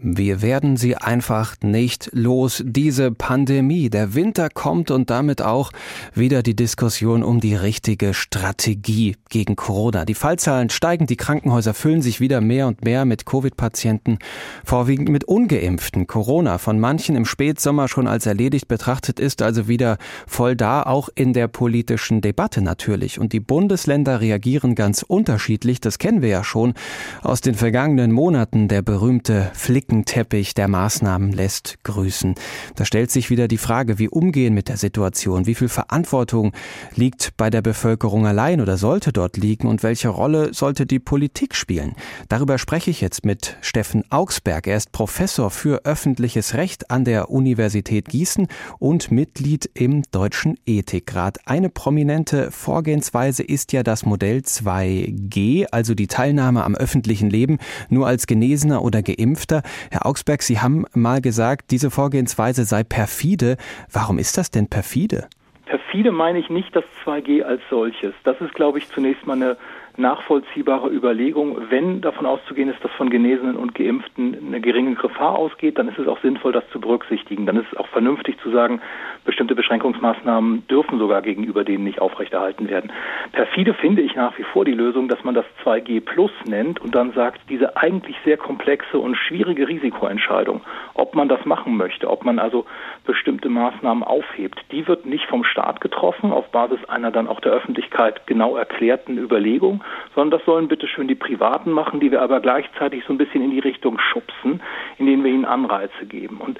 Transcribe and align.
Wir 0.00 0.42
werden 0.42 0.76
sie 0.76 0.94
einfach 0.94 1.56
nicht 1.60 2.10
los, 2.12 2.62
diese 2.64 3.10
Pandemie. 3.10 3.90
Der 3.90 4.14
Winter 4.14 4.48
kommt 4.48 4.92
und 4.92 5.10
damit 5.10 5.42
auch 5.42 5.72
wieder 6.14 6.44
die 6.44 6.54
Diskussion 6.54 7.24
um 7.24 7.40
die 7.40 7.56
richtige 7.56 8.14
Strategie 8.14 9.16
gegen 9.28 9.56
Corona. 9.56 10.04
Die 10.04 10.14
Fallzahlen 10.14 10.70
steigen, 10.70 11.08
die 11.08 11.16
Krankenhäuser 11.16 11.74
füllen 11.74 12.00
sich 12.00 12.20
wieder 12.20 12.40
mehr 12.40 12.68
und 12.68 12.84
mehr 12.84 13.04
mit 13.06 13.26
Covid-Patienten, 13.26 14.18
vorwiegend 14.64 15.08
mit 15.08 15.24
ungeimpften. 15.24 16.06
Corona 16.06 16.58
von 16.58 16.78
manchen 16.78 17.16
im 17.16 17.24
Spätsommer 17.24 17.88
schon 17.88 18.06
als 18.06 18.24
erledigt 18.24 18.68
betrachtet 18.68 19.18
ist 19.18 19.42
also 19.42 19.66
wieder 19.66 19.98
voll 20.28 20.54
da, 20.54 20.84
auch 20.84 21.08
in 21.16 21.32
der 21.32 21.48
politischen 21.48 22.20
Debatte 22.20 22.62
natürlich. 22.62 23.18
Und 23.18 23.32
die 23.32 23.40
Bundesländer 23.40 24.20
reagieren 24.20 24.76
ganz 24.76 25.02
unterschiedlich, 25.02 25.80
das 25.80 25.98
kennen 25.98 26.22
wir 26.22 26.28
ja 26.28 26.44
schon 26.44 26.74
aus 27.20 27.40
den 27.40 27.56
vergangenen 27.56 28.12
Monaten, 28.12 28.68
der 28.68 28.82
berühmte 28.82 29.50
Flick 29.54 29.87
Flickenteppich 29.88 30.52
der 30.52 30.68
Maßnahmen 30.68 31.32
lässt 31.32 31.82
grüßen. 31.82 32.34
Da 32.76 32.84
stellt 32.84 33.10
sich 33.10 33.30
wieder 33.30 33.48
die 33.48 33.56
Frage, 33.56 33.98
wie 33.98 34.10
umgehen 34.10 34.52
mit 34.52 34.68
der 34.68 34.76
Situation, 34.76 35.46
wie 35.46 35.54
viel 35.54 35.70
Verantwortung 35.70 36.52
liegt 36.94 37.34
bei 37.38 37.48
der 37.48 37.62
Bevölkerung 37.62 38.26
allein 38.26 38.60
oder 38.60 38.76
sollte 38.76 39.14
dort 39.14 39.38
liegen 39.38 39.66
und 39.66 39.82
welche 39.82 40.08
Rolle 40.08 40.52
sollte 40.52 40.84
die 40.84 40.98
Politik 40.98 41.54
spielen. 41.54 41.94
Darüber 42.28 42.58
spreche 42.58 42.90
ich 42.90 43.00
jetzt 43.00 43.24
mit 43.24 43.56
Steffen 43.62 44.04
Augsberg. 44.10 44.66
Er 44.66 44.76
ist 44.76 44.92
Professor 44.92 45.50
für 45.50 45.86
öffentliches 45.86 46.52
Recht 46.52 46.90
an 46.90 47.06
der 47.06 47.30
Universität 47.30 48.08
Gießen 48.10 48.46
und 48.78 49.10
Mitglied 49.10 49.70
im 49.72 50.02
Deutschen 50.10 50.58
Ethikrat. 50.66 51.38
Eine 51.46 51.70
prominente 51.70 52.50
Vorgehensweise 52.50 53.42
ist 53.42 53.72
ja 53.72 53.82
das 53.82 54.04
Modell 54.04 54.40
2G, 54.40 55.66
also 55.70 55.94
die 55.94 56.08
Teilnahme 56.08 56.64
am 56.64 56.74
öffentlichen 56.74 57.30
Leben 57.30 57.56
nur 57.88 58.06
als 58.06 58.26
Genesener 58.26 58.82
oder 58.82 59.02
Geimpfter. 59.02 59.62
Herr 59.90 60.06
Augsberg, 60.06 60.42
Sie 60.42 60.60
haben 60.60 60.84
mal 60.94 61.20
gesagt, 61.20 61.70
diese 61.70 61.90
Vorgehensweise 61.90 62.64
sei 62.64 62.84
perfide. 62.84 63.56
Warum 63.92 64.18
ist 64.18 64.38
das 64.38 64.50
denn 64.50 64.68
perfide? 64.68 65.28
Perfide 65.66 66.12
meine 66.12 66.38
ich 66.38 66.48
nicht 66.48 66.74
das 66.74 66.84
2G 67.04 67.42
als 67.42 67.60
solches. 67.68 68.14
Das 68.24 68.40
ist, 68.40 68.54
glaube 68.54 68.78
ich, 68.78 68.88
zunächst 68.88 69.26
mal 69.26 69.34
eine 69.34 69.56
nachvollziehbare 69.98 70.88
Überlegung. 70.88 71.58
Wenn 71.70 72.00
davon 72.00 72.26
auszugehen 72.26 72.70
ist, 72.70 72.82
dass 72.84 72.92
von 72.92 73.10
Genesenen 73.10 73.56
und 73.56 73.74
Geimpften 73.74 74.36
eine 74.46 74.60
geringe 74.60 74.94
Gefahr 74.94 75.36
ausgeht, 75.36 75.78
dann 75.78 75.88
ist 75.88 75.98
es 75.98 76.06
auch 76.06 76.20
sinnvoll, 76.20 76.52
das 76.52 76.64
zu 76.70 76.80
berücksichtigen. 76.80 77.46
Dann 77.46 77.56
ist 77.56 77.66
es 77.72 77.76
auch 77.76 77.88
vernünftig 77.88 78.38
zu 78.40 78.50
sagen, 78.50 78.80
bestimmte 79.24 79.54
Beschränkungsmaßnahmen 79.54 80.66
dürfen 80.68 80.98
sogar 80.98 81.22
gegenüber 81.22 81.64
denen 81.64 81.84
nicht 81.84 82.00
aufrechterhalten 82.00 82.68
werden. 82.68 82.92
Perfide 83.32 83.74
finde 83.74 84.02
ich 84.02 84.14
nach 84.14 84.38
wie 84.38 84.44
vor 84.44 84.64
die 84.64 84.72
Lösung, 84.72 85.08
dass 85.08 85.22
man 85.24 85.34
das 85.34 85.44
2G 85.64 86.00
Plus 86.00 86.30
nennt 86.46 86.80
und 86.80 86.94
dann 86.94 87.12
sagt, 87.12 87.40
diese 87.48 87.76
eigentlich 87.76 88.16
sehr 88.24 88.36
komplexe 88.36 88.98
und 88.98 89.16
schwierige 89.16 89.68
Risikoentscheidung, 89.68 90.62
ob 90.98 91.14
man 91.14 91.28
das 91.28 91.44
machen 91.44 91.76
möchte, 91.76 92.10
ob 92.10 92.24
man 92.24 92.38
also 92.38 92.66
bestimmte 93.04 93.48
Maßnahmen 93.48 94.02
aufhebt, 94.02 94.60
die 94.72 94.86
wird 94.88 95.06
nicht 95.06 95.24
vom 95.26 95.44
Staat 95.44 95.80
getroffen 95.80 96.32
auf 96.32 96.48
Basis 96.50 96.84
einer 96.88 97.12
dann 97.12 97.28
auch 97.28 97.40
der 97.40 97.52
Öffentlichkeit 97.52 98.26
genau 98.26 98.56
erklärten 98.56 99.16
Überlegung, 99.16 99.82
sondern 100.14 100.38
das 100.38 100.44
sollen 100.44 100.66
bitte 100.68 100.88
schön 100.88 101.06
die 101.06 101.14
Privaten 101.14 101.70
machen, 101.70 102.00
die 102.00 102.10
wir 102.10 102.20
aber 102.20 102.40
gleichzeitig 102.40 103.04
so 103.06 103.14
ein 103.14 103.18
bisschen 103.18 103.44
in 103.44 103.52
die 103.52 103.60
Richtung 103.60 103.98
schubsen, 103.98 104.60
in 104.98 105.06
denen 105.06 105.22
wir 105.22 105.30
ihnen 105.30 105.44
Anreize 105.44 106.04
geben. 106.06 106.38
Und 106.38 106.58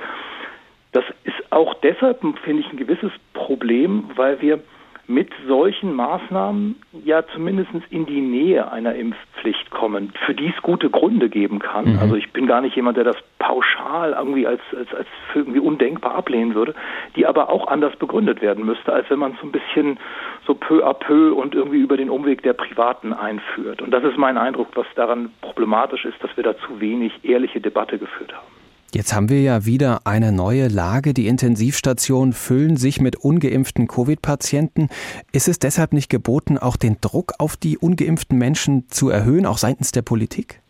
das 0.93 1.05
ist 1.25 1.53
auch 1.53 1.75
deshalb, 1.75 2.21
finde 2.45 2.63
ich, 2.63 2.71
ein 2.71 2.79
gewisses 2.79 3.13
Problem, 3.35 4.05
weil 4.15 4.41
wir 4.41 4.61
mit 5.09 5.31
solchen 5.47 5.95
Maßnahmen 5.95 6.77
ja 7.03 7.27
zumindest 7.35 7.71
in 7.89 8.05
die 8.05 8.21
Nähe 8.21 8.71
einer 8.71 8.95
Impfpflicht 8.95 9.71
kommen, 9.71 10.13
für 10.27 10.35
die 10.35 10.53
es 10.55 10.63
gute 10.63 10.91
Gründe 10.91 11.31
geben 11.31 11.61
kann. 11.61 11.95
Mhm. 11.95 11.99
Also 11.99 12.15
ich 12.15 12.31
bin 12.33 12.47
gar 12.47 12.61
nicht 12.61 12.77
jemand, 12.77 12.99
der 12.99 13.05
das 13.05 13.17
pauschal 13.39 14.13
irgendwie 14.13 14.47
als, 14.47 14.61
als, 14.77 14.95
als 14.95 15.09
irgendwie 15.35 15.61
undenkbar 15.61 16.15
ablehnen 16.15 16.55
würde, 16.55 16.75
die 17.17 17.27
aber 17.27 17.49
auch 17.49 17.69
anders 17.69 17.97
begründet 17.97 18.43
werden 18.43 18.67
müsste, 18.67 18.93
als 18.93 19.09
wenn 19.09 19.19
man 19.19 19.33
so 19.41 19.47
ein 19.47 19.53
bisschen 19.53 19.99
so 20.47 20.55
peu 20.55 20.87
à 20.87 20.93
peu 20.93 21.33
und 21.33 21.55
irgendwie 21.55 21.81
über 21.81 21.97
den 21.97 22.11
Umweg 22.11 22.43
der 22.43 22.53
Privaten 22.53 23.15
einführt. 23.15 23.81
Und 23.81 23.91
das 23.93 24.05
ist 24.05 24.19
mein 24.19 24.37
Eindruck, 24.37 24.69
was 24.75 24.87
daran 24.95 25.31
problematisch 25.41 26.05
ist, 26.05 26.23
dass 26.23 26.37
wir 26.37 26.45
da 26.45 26.55
zu 26.59 26.81
wenig 26.81 27.13
ehrliche 27.23 27.63
Debatte 27.63 27.97
geführt 27.97 28.35
haben. 28.35 28.58
Jetzt 28.95 29.15
haben 29.15 29.29
wir 29.29 29.43
ja 29.43 29.67
wieder 29.67 30.01
eine 30.07 30.33
neue 30.33 30.69
Lage. 30.69 31.13
Die 31.13 31.27
Intensivstationen 31.27 32.33
füllen 32.33 32.79
sich 32.79 33.03
mit 33.03 33.17
ungeimpften 33.17 33.87
Covid-Patienten. 33.87 34.89
Ist 35.31 35.47
es 35.47 35.59
deshalb 35.59 35.93
nicht 35.93 36.09
geboten, 36.09 36.57
auch 36.57 36.77
den 36.77 36.97
Druck 37.03 37.35
auf 37.39 37.59
die 37.59 37.77
ungeimpften 37.77 38.39
Menschen 38.39 38.89
zu 38.89 39.11
erhöhen, 39.11 39.45
auch 39.45 39.59
seitens 39.59 39.93
der 39.93 40.01
Politik? 40.01 40.63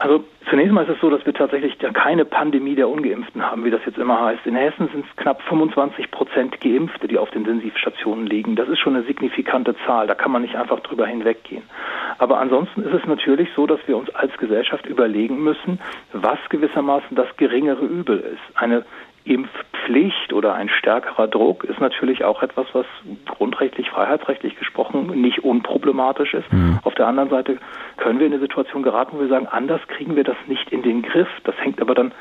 Also 0.00 0.22
zunächst 0.50 0.72
mal 0.72 0.84
ist 0.84 0.90
es 0.90 1.00
so, 1.00 1.08
dass 1.08 1.24
wir 1.24 1.32
tatsächlich 1.32 1.78
keine 1.94 2.26
Pandemie 2.26 2.74
der 2.74 2.88
Ungeimpften 2.88 3.42
haben, 3.42 3.64
wie 3.64 3.70
das 3.70 3.80
jetzt 3.86 3.98
immer 3.98 4.20
heißt. 4.20 4.46
In 4.46 4.54
Hessen 4.54 4.88
sind 4.92 5.06
es 5.08 5.16
knapp 5.16 5.40
25 5.48 6.10
Prozent 6.10 6.60
Geimpfte, 6.60 7.08
die 7.08 7.16
auf 7.16 7.30
den 7.30 7.46
Intensivstationen 7.46 8.26
liegen. 8.26 8.54
Das 8.54 8.68
ist 8.68 8.78
schon 8.78 8.94
eine 8.94 9.04
signifikante 9.06 9.74
Zahl. 9.86 10.06
Da 10.06 10.14
kann 10.14 10.30
man 10.30 10.42
nicht 10.42 10.56
einfach 10.56 10.80
drüber 10.80 11.06
hinweggehen. 11.06 11.62
Aber 12.16 12.38
ansonsten 12.38 12.82
ist 12.82 12.94
es 12.94 13.06
natürlich 13.06 13.48
so, 13.54 13.66
dass 13.66 13.80
wir 13.86 13.96
uns 13.96 14.14
als 14.14 14.36
Gesellschaft 14.38 14.86
überlegen 14.86 15.42
müssen, 15.42 15.80
was 16.12 16.38
gewissermaßen 16.48 17.16
das 17.16 17.28
geringere 17.36 17.84
Übel 17.84 18.18
ist. 18.18 18.56
Eine 18.56 18.84
Impfpflicht 19.24 20.32
oder 20.32 20.54
ein 20.54 20.70
stärkerer 20.70 21.28
Druck 21.28 21.64
ist 21.64 21.80
natürlich 21.80 22.24
auch 22.24 22.42
etwas, 22.42 22.66
was 22.72 22.86
grundrechtlich, 23.26 23.90
freiheitsrechtlich 23.90 24.56
gesprochen 24.56 25.20
nicht 25.20 25.44
unproblematisch 25.44 26.32
ist. 26.34 26.50
Mhm. 26.50 26.78
Auf 26.82 26.94
der 26.94 27.06
anderen 27.06 27.28
Seite 27.28 27.58
können 27.98 28.18
wir 28.18 28.26
in 28.26 28.32
eine 28.32 28.40
Situation 28.40 28.82
geraten, 28.82 29.16
wo 29.16 29.20
wir 29.20 29.28
sagen, 29.28 29.46
anders 29.46 29.82
kriegen 29.88 30.16
wir 30.16 30.24
das 30.24 30.36
nicht 30.46 30.72
in 30.72 30.82
den 30.82 31.02
Griff. 31.02 31.28
Das 31.44 31.54
hängt 31.58 31.80
aber 31.82 31.94
dann 31.94 32.12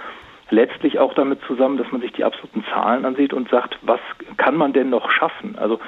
letztlich 0.50 1.00
auch 1.00 1.14
damit 1.14 1.40
zusammen, 1.48 1.78
dass 1.78 1.92
man 1.92 2.02
sich 2.02 2.12
die 2.12 2.24
absoluten 2.24 2.64
Zahlen 2.74 3.06
ansieht 3.06 3.34
und 3.34 3.50
sagt, 3.50 3.78
was 3.82 4.00
kann 4.38 4.56
man 4.56 4.74
denn 4.74 4.90
noch 4.90 5.10
schaffen? 5.12 5.56
Also 5.58 5.80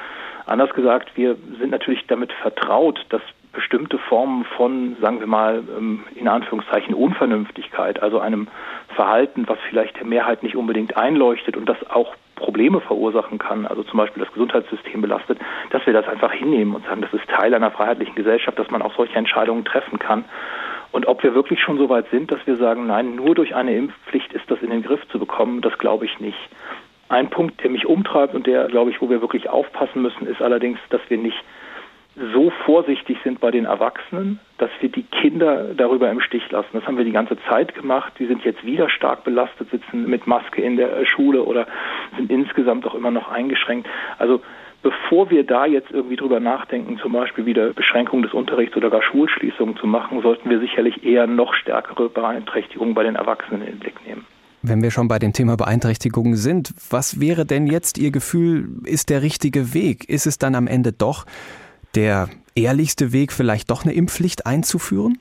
anders 0.45 0.73
gesagt, 0.73 1.15
wir 1.15 1.35
sind 1.59 1.71
natürlich 1.71 2.07
damit 2.07 2.31
vertraut, 2.31 3.05
dass 3.09 3.21
bestimmte 3.53 3.97
Formen 3.97 4.45
von, 4.45 4.95
sagen 5.01 5.19
wir 5.19 5.27
mal, 5.27 5.63
ähm, 5.77 6.03
in 6.15 6.27
Anführungszeichen 6.27 6.93
Unvernünftigkeit, 6.93 8.01
also 8.01 8.19
einem 8.19 8.47
Verhalten, 8.95 9.47
was 9.47 9.57
vielleicht 9.69 9.97
der 9.97 10.05
Mehrheit 10.05 10.43
nicht 10.43 10.55
unbedingt 10.55 10.97
einleuchtet 10.97 11.57
und 11.57 11.67
das 11.67 11.77
auch 11.89 12.15
Probleme 12.35 12.79
verursachen 12.79 13.37
kann, 13.37 13.65
also 13.65 13.83
zum 13.83 13.97
Beispiel 13.97 14.23
das 14.23 14.31
Gesundheitssystem 14.31 15.01
belastet, 15.01 15.39
dass 15.71 15.85
wir 15.85 15.93
das 15.93 16.07
einfach 16.07 16.31
hinnehmen 16.31 16.73
und 16.73 16.85
sagen, 16.85 17.01
das 17.01 17.13
ist 17.13 17.27
Teil 17.27 17.53
einer 17.53 17.71
freiheitlichen 17.71 18.15
Gesellschaft, 18.15 18.57
dass 18.57 18.71
man 18.71 18.81
auch 18.81 18.95
solche 18.95 19.17
Entscheidungen 19.17 19.65
treffen 19.65 19.99
kann. 19.99 20.25
Und 20.91 21.07
ob 21.07 21.21
wir 21.21 21.35
wirklich 21.35 21.61
schon 21.61 21.77
so 21.77 21.89
weit 21.89 22.09
sind, 22.09 22.31
dass 22.31 22.39
wir 22.47 22.55
sagen, 22.55 22.87
nein, 22.87 23.15
nur 23.15 23.35
durch 23.35 23.53
eine 23.53 23.75
Impfpflicht 23.75 24.33
ist 24.33 24.49
das 24.49 24.61
in 24.61 24.71
den 24.71 24.81
Griff 24.81 25.01
zu 25.09 25.19
bekommen, 25.19 25.61
das 25.61 25.77
glaube 25.77 26.05
ich 26.05 26.19
nicht. 26.19 26.37
Ein 27.09 27.29
Punkt, 27.29 27.63
der 27.63 27.69
mich 27.69 27.85
umtreibt 27.85 28.33
und 28.33 28.47
der, 28.47 28.67
glaube 28.67 28.91
ich, 28.91 29.01
wo 29.01 29.09
wir 29.09 29.21
wirklich 29.21 29.49
aufpassen 29.49 30.01
müssen, 30.01 30.27
ist 30.27 30.41
allerdings, 30.41 30.79
dass 30.89 31.01
wir 31.09 31.17
nicht 31.17 31.37
so 32.33 32.51
vorsichtig 32.65 33.17
sind 33.23 33.39
bei 33.39 33.51
den 33.51 33.65
Erwachsenen, 33.65 34.39
dass 34.57 34.69
wir 34.81 34.89
die 34.89 35.03
Kinder 35.03 35.73
darüber 35.75 36.09
im 36.09 36.19
Stich 36.19 36.49
lassen. 36.51 36.69
Das 36.73 36.85
haben 36.85 36.97
wir 36.97 37.05
die 37.05 37.11
ganze 37.11 37.37
Zeit 37.47 37.73
gemacht. 37.75 38.13
Die 38.19 38.25
sind 38.25 38.43
jetzt 38.43 38.65
wieder 38.65 38.89
stark 38.89 39.23
belastet, 39.23 39.69
sitzen 39.71 40.09
mit 40.09 40.27
Maske 40.27 40.61
in 40.61 40.75
der 40.75 41.05
Schule 41.05 41.43
oder 41.43 41.67
sind 42.17 42.29
insgesamt 42.29 42.85
auch 42.85 42.95
immer 42.95 43.11
noch 43.11 43.31
eingeschränkt. 43.31 43.87
Also 44.17 44.41
bevor 44.83 45.29
wir 45.29 45.45
da 45.45 45.65
jetzt 45.65 45.91
irgendwie 45.91 46.17
drüber 46.17 46.39
nachdenken, 46.39 46.97
zum 46.97 47.13
Beispiel 47.13 47.45
wieder 47.45 47.73
Beschränkung 47.73 48.21
des 48.21 48.33
Unterrichts 48.33 48.75
oder 48.75 48.89
gar 48.89 49.01
Schulschließungen 49.01 49.77
zu 49.77 49.87
machen, 49.87 50.21
sollten 50.21 50.49
wir 50.49 50.59
sicherlich 50.59 51.05
eher 51.05 51.25
noch 51.25 51.53
stärkere 51.53 52.09
Beeinträchtigungen 52.09 52.93
bei 52.93 53.03
den 53.03 53.15
Erwachsenen 53.15 53.61
in 53.61 53.73
den 53.73 53.79
Blick 53.79 53.95
nehmen. 54.05 54.25
Wenn 54.61 54.83
wir 54.83 54.91
schon 54.91 55.07
bei 55.07 55.19
dem 55.19 55.31
Thema 55.31 55.55
Beeinträchtigungen 55.55 56.35
sind, 56.35 56.73
was 56.89 57.21
wäre 57.21 57.45
denn 57.45 57.65
jetzt 57.65 57.97
Ihr 57.97 58.11
Gefühl, 58.11 58.67
ist 58.83 59.09
der 59.09 59.21
richtige 59.21 59.73
Weg? 59.73 60.09
Ist 60.09 60.25
es 60.25 60.37
dann 60.37 60.53
am 60.53 60.67
Ende 60.67 60.91
doch 60.91 61.25
der 61.95 62.29
ehrlichste 62.55 63.13
Weg, 63.13 63.31
vielleicht 63.31 63.69
doch 63.69 63.83
eine 63.83 63.93
Impfpflicht 63.93 64.45
einzuführen? 64.45 65.17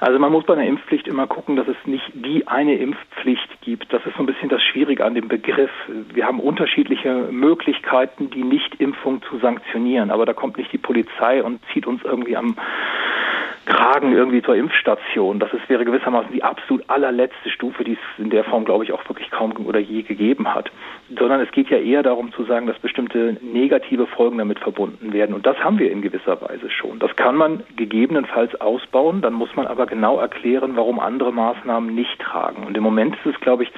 Also 0.00 0.18
man 0.18 0.32
muss 0.32 0.44
bei 0.44 0.52
einer 0.52 0.66
Impfpflicht 0.66 1.08
immer 1.08 1.26
gucken, 1.26 1.56
dass 1.56 1.66
es 1.66 1.76
nicht 1.86 2.04
die 2.12 2.46
eine 2.46 2.74
Impfpflicht 2.76 3.62
gibt. 3.62 3.90
Das 3.90 4.04
ist 4.04 4.14
so 4.16 4.22
ein 4.22 4.26
bisschen 4.26 4.50
das 4.50 4.62
Schwierige 4.62 5.02
an 5.02 5.14
dem 5.14 5.28
Begriff. 5.28 5.70
Wir 6.12 6.26
haben 6.26 6.40
unterschiedliche 6.40 7.28
Möglichkeiten, 7.30 8.28
die 8.28 8.44
Nichtimpfung 8.44 9.22
zu 9.22 9.38
sanktionieren, 9.38 10.10
aber 10.10 10.26
da 10.26 10.34
kommt 10.34 10.58
nicht 10.58 10.70
die 10.72 10.78
Polizei 10.78 11.42
und 11.42 11.60
zieht 11.72 11.86
uns 11.86 12.02
irgendwie 12.04 12.36
am 12.36 12.56
Kragen 13.66 14.12
irgendwie 14.12 14.42
zur 14.42 14.56
Impfstation. 14.56 15.38
Das 15.38 15.52
ist, 15.52 15.68
wäre 15.68 15.84
gewissermaßen 15.84 16.32
die 16.32 16.42
absolut 16.42 16.88
allerletzte 16.88 17.50
Stufe, 17.50 17.84
die 17.84 17.92
es 17.92 17.98
in 18.18 18.30
der 18.30 18.44
Form, 18.44 18.64
glaube 18.64 18.84
ich, 18.84 18.92
auch 18.92 19.08
wirklich 19.08 19.30
kaum 19.30 19.52
oder 19.64 19.78
je 19.78 20.02
gegeben 20.02 20.54
hat. 20.54 20.70
Sondern 21.18 21.40
es 21.40 21.50
geht 21.52 21.70
ja 21.70 21.78
eher 21.78 22.02
darum 22.02 22.32
zu 22.32 22.44
sagen, 22.44 22.66
dass 22.66 22.78
bestimmte 22.78 23.38
negative 23.40 24.06
Folgen 24.06 24.38
damit 24.38 24.58
verbunden 24.58 25.12
werden. 25.12 25.34
Und 25.34 25.46
das 25.46 25.56
haben 25.62 25.78
wir 25.78 25.90
in 25.90 26.02
gewisser 26.02 26.40
Weise 26.42 26.70
schon. 26.70 26.98
Das 26.98 27.14
kann 27.16 27.36
man 27.36 27.62
gegebenenfalls 27.76 28.60
ausbauen. 28.60 29.22
Dann 29.22 29.32
muss 29.32 29.54
man 29.56 29.66
aber 29.66 29.86
genau 29.86 30.18
erklären, 30.18 30.76
warum 30.76 31.00
andere 31.00 31.32
Maßnahmen 31.32 31.94
nicht 31.94 32.18
tragen. 32.20 32.64
Und 32.64 32.76
im 32.76 32.82
Moment 32.82 33.16
ist 33.16 33.34
es, 33.34 33.40
glaube 33.40 33.62
ich, 33.62 33.72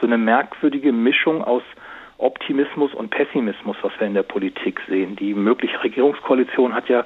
so 0.00 0.06
eine 0.06 0.18
merkwürdige 0.18 0.92
Mischung 0.92 1.42
aus 1.44 1.62
Optimismus 2.20 2.92
und 2.94 3.10
Pessimismus, 3.10 3.76
was 3.82 3.92
wir 3.98 4.06
in 4.06 4.14
der 4.14 4.22
Politik 4.22 4.80
sehen. 4.88 5.16
Die 5.16 5.34
mögliche 5.34 5.82
Regierungskoalition 5.82 6.74
hat 6.74 6.88
ja 6.88 7.04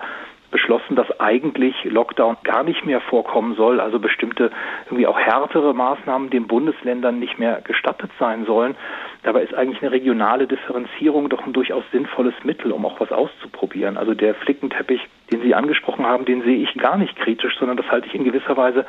beschlossen, 0.54 0.94
dass 0.94 1.18
eigentlich 1.18 1.74
Lockdown 1.82 2.36
gar 2.44 2.62
nicht 2.62 2.86
mehr 2.86 3.00
vorkommen 3.00 3.56
soll, 3.56 3.80
also 3.80 3.98
bestimmte 3.98 4.52
irgendwie 4.86 5.08
auch 5.08 5.18
härtere 5.18 5.74
Maßnahmen 5.74 6.30
den 6.30 6.46
Bundesländern 6.46 7.18
nicht 7.18 7.40
mehr 7.40 7.60
gestattet 7.62 8.12
sein 8.20 8.46
sollen. 8.46 8.76
Dabei 9.24 9.42
ist 9.42 9.52
eigentlich 9.52 9.82
eine 9.82 9.90
regionale 9.90 10.46
Differenzierung 10.46 11.28
doch 11.28 11.44
ein 11.44 11.52
durchaus 11.52 11.82
sinnvolles 11.90 12.34
Mittel, 12.44 12.70
um 12.70 12.86
auch 12.86 13.00
was 13.00 13.10
auszuprobieren. 13.10 13.96
Also 13.96 14.14
der 14.14 14.36
Flickenteppich, 14.36 15.00
den 15.32 15.42
Sie 15.42 15.56
angesprochen 15.56 16.06
haben, 16.06 16.24
den 16.24 16.42
sehe 16.42 16.58
ich 16.58 16.72
gar 16.74 16.98
nicht 16.98 17.16
kritisch, 17.16 17.58
sondern 17.58 17.76
das 17.76 17.90
halte 17.90 18.06
ich 18.06 18.14
in 18.14 18.22
gewisser 18.22 18.56
Weise 18.56 18.86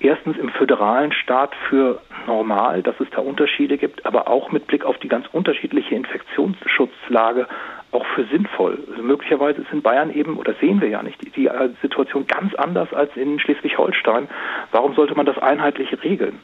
erstens 0.00 0.36
im 0.36 0.50
föderalen 0.50 1.12
Staat 1.12 1.54
für 1.70 2.02
normal, 2.26 2.82
dass 2.82 3.00
es 3.00 3.08
da 3.10 3.22
Unterschiede 3.22 3.78
gibt, 3.78 4.04
aber 4.04 4.28
auch 4.28 4.52
mit 4.52 4.66
Blick 4.66 4.84
auf 4.84 4.98
die 4.98 5.08
ganz 5.08 5.26
unterschiedliche 5.32 5.94
Infektionsschutzlage 5.94 7.48
auch 7.92 8.06
für 8.14 8.26
sinnvoll. 8.26 8.78
Also 8.90 9.02
möglicherweise 9.02 9.62
ist 9.62 9.72
in 9.72 9.82
Bayern 9.82 10.12
eben, 10.12 10.36
oder 10.36 10.54
sehen 10.60 10.80
wir 10.80 10.88
ja 10.88 11.02
nicht, 11.02 11.20
die, 11.22 11.30
die 11.30 11.50
Situation 11.82 12.26
ganz 12.26 12.54
anders 12.54 12.92
als 12.92 13.16
in 13.16 13.38
Schleswig-Holstein. 13.40 14.28
Warum 14.72 14.94
sollte 14.94 15.14
man 15.14 15.26
das 15.26 15.38
einheitlich 15.38 15.88
regeln? 16.02 16.38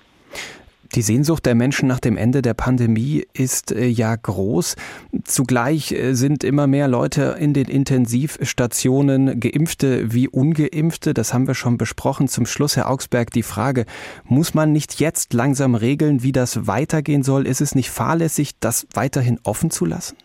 Die 0.94 1.02
Sehnsucht 1.02 1.44
der 1.44 1.56
Menschen 1.56 1.88
nach 1.88 1.98
dem 1.98 2.16
Ende 2.16 2.40
der 2.40 2.54
Pandemie 2.54 3.26
ist 3.32 3.72
äh, 3.72 3.86
ja 3.86 4.14
groß. 4.14 4.76
Zugleich 5.24 5.90
äh, 5.90 6.14
sind 6.14 6.44
immer 6.44 6.68
mehr 6.68 6.86
Leute 6.86 7.36
in 7.40 7.52
den 7.52 7.64
Intensivstationen, 7.64 9.40
geimpfte 9.40 10.12
wie 10.12 10.28
ungeimpfte. 10.28 11.12
Das 11.12 11.34
haben 11.34 11.48
wir 11.48 11.54
schon 11.54 11.78
besprochen. 11.78 12.28
Zum 12.28 12.46
Schluss, 12.46 12.76
Herr 12.76 12.88
Augsberg, 12.88 13.30
die 13.32 13.42
Frage, 13.42 13.86
muss 14.24 14.54
man 14.54 14.70
nicht 14.70 15.00
jetzt 15.00 15.34
langsam 15.34 15.74
regeln, 15.74 16.22
wie 16.22 16.32
das 16.32 16.68
weitergehen 16.68 17.24
soll? 17.24 17.48
Ist 17.48 17.60
es 17.60 17.74
nicht 17.74 17.90
fahrlässig, 17.90 18.52
das 18.60 18.86
weiterhin 18.94 19.40
offen 19.42 19.70
zu 19.72 19.86
lassen? 19.86 20.16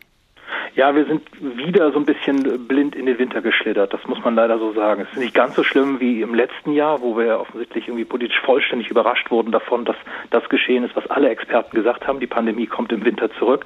Ja, 0.80 0.96
wir 0.96 1.04
sind 1.04 1.24
wieder 1.42 1.92
so 1.92 2.00
ein 2.00 2.06
bisschen 2.06 2.66
blind 2.66 2.96
in 2.96 3.06
den 3.06 3.20
Winter 3.20 3.42
geschlittert, 3.42 3.94
das 3.94 4.00
muss 4.08 4.24
man 4.24 4.36
leider 4.36 4.60
so 4.60 4.72
sagen. 4.72 5.02
Es 5.02 5.12
ist 5.12 5.20
nicht 5.20 5.36
ganz 5.36 5.54
so 5.54 5.62
schlimm 5.62 6.00
wie 6.00 6.22
im 6.22 6.34
letzten 6.34 6.72
Jahr, 6.72 7.02
wo 7.02 7.18
wir 7.18 7.38
offensichtlich 7.38 7.90
irgendwie 7.90 8.06
politisch 8.06 8.40
vollständig 8.46 8.90
überrascht 8.90 9.30
wurden 9.30 9.52
davon, 9.52 9.84
dass 9.84 9.98
das 10.30 10.48
geschehen 10.48 10.86
ist, 10.86 10.96
was 10.96 11.06
alle 11.08 11.28
Experten 11.28 11.76
gesagt 11.76 12.08
haben, 12.08 12.22
die 12.22 12.28
Pandemie 12.28 12.66
kommt 12.66 12.94
im 12.94 13.04
Winter 13.04 13.30
zurück. 13.40 13.66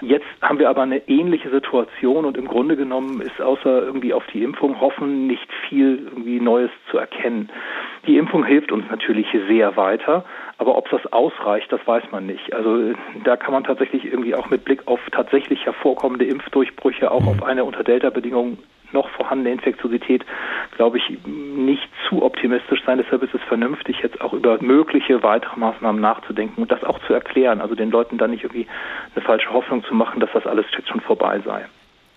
Jetzt 0.00 0.26
haben 0.42 0.60
wir 0.60 0.70
aber 0.70 0.82
eine 0.82 1.08
ähnliche 1.08 1.50
Situation 1.50 2.24
und 2.24 2.36
im 2.36 2.46
Grunde 2.46 2.76
genommen 2.76 3.20
ist 3.20 3.40
außer 3.40 3.82
irgendwie 3.82 4.14
auf 4.14 4.24
die 4.32 4.44
Impfung 4.44 4.80
hoffen 4.80 5.26
nicht 5.26 5.48
viel 5.68 6.06
irgendwie 6.08 6.38
Neues 6.38 6.70
zu 6.88 6.98
erkennen. 6.98 7.50
Die 8.06 8.18
Impfung 8.18 8.44
hilft 8.44 8.70
uns 8.70 8.84
natürlich 8.90 9.26
sehr 9.48 9.76
weiter, 9.76 10.24
aber 10.58 10.76
ob 10.76 10.90
das 10.90 11.10
ausreicht, 11.12 11.72
das 11.72 11.80
weiß 11.86 12.04
man 12.10 12.26
nicht. 12.26 12.52
Also 12.52 12.92
da 13.24 13.36
kann 13.36 13.52
man 13.52 13.64
tatsächlich 13.64 14.04
irgendwie 14.04 14.34
auch 14.34 14.50
mit 14.50 14.64
Blick 14.64 14.86
auf 14.86 15.00
tatsächlich 15.10 15.64
hervorkommende 15.64 16.26
Impfdurchbrüche 16.26 17.10
auch 17.10 17.26
auf 17.26 17.42
eine 17.42 17.64
unter 17.64 17.82
Delta-Bedingungen 17.82 18.58
noch 18.92 19.08
vorhandene 19.10 19.50
Infektiosität, 19.50 20.24
glaube 20.76 20.98
ich, 20.98 21.18
nicht 21.26 21.88
zu 22.08 22.22
optimistisch 22.22 22.82
sein. 22.86 22.98
Deshalb 22.98 23.22
ist 23.22 23.34
es 23.34 23.42
vernünftig, 23.42 23.98
jetzt 24.02 24.20
auch 24.20 24.32
über 24.32 24.62
mögliche 24.62 25.22
weitere 25.22 25.58
Maßnahmen 25.58 26.00
nachzudenken 26.00 26.62
und 26.62 26.70
das 26.70 26.84
auch 26.84 27.00
zu 27.06 27.12
erklären. 27.12 27.60
Also 27.60 27.74
den 27.74 27.90
Leuten 27.90 28.18
dann 28.18 28.30
nicht 28.30 28.44
irgendwie 28.44 28.66
eine 29.14 29.24
falsche 29.24 29.52
Hoffnung 29.52 29.84
zu 29.84 29.94
machen, 29.94 30.20
dass 30.20 30.30
das 30.32 30.46
alles 30.46 30.66
jetzt 30.76 30.88
schon 30.88 31.00
vorbei 31.00 31.40
sei. 31.44 31.66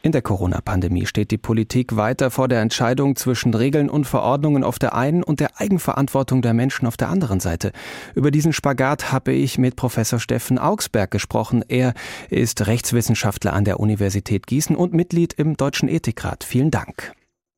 In 0.03 0.11
der 0.11 0.21
Corona-Pandemie 0.21 1.05
steht 1.05 1.31
die 1.31 1.38
Politik 1.38 1.95
weiter 1.95 2.29
vor 2.31 2.47
der 2.47 2.61
Entscheidung 2.61 3.15
zwischen 3.15 3.53
Regeln 3.53 3.89
und 3.89 4.05
Verordnungen 4.05 4.63
auf 4.63 4.79
der 4.79 4.95
einen 4.95 5.23
und 5.23 5.39
der 5.39 5.59
Eigenverantwortung 5.59 6.41
der 6.41 6.53
Menschen 6.53 6.88
auf 6.88 6.97
der 6.97 7.09
anderen 7.09 7.39
Seite. 7.39 7.71
Über 8.13 8.31
diesen 8.31 8.53
Spagat 8.53 9.11
habe 9.11 9.33
ich 9.33 9.57
mit 9.57 9.75
Professor 9.75 10.19
Steffen 10.19 10.59
Augsberg 10.59 11.09
gesprochen. 11.09 11.63
Er 11.67 11.94
ist 12.29 12.67
Rechtswissenschaftler 12.67 13.53
an 13.53 13.65
der 13.65 13.79
Universität 13.79 14.45
Gießen 14.47 14.75
und 14.75 14.94
Mitglied 14.94 15.33
im 15.33 15.57
Deutschen 15.57 15.89
Ethikrat. 15.89 16.44
Vielen 16.44 16.71
Dank. 16.71 17.13